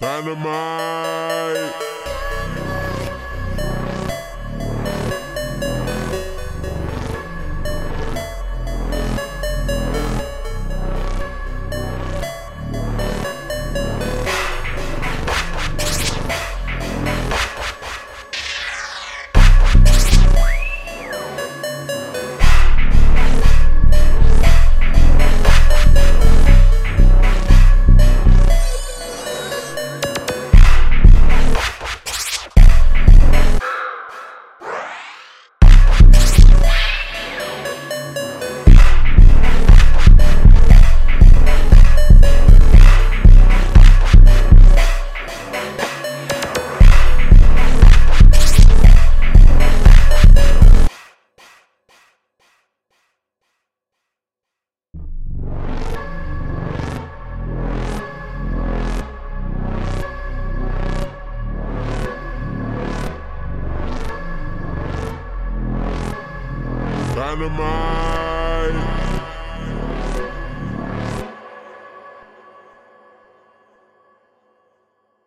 Dynamite. 0.00 1.99
Dynamite. 67.30 68.19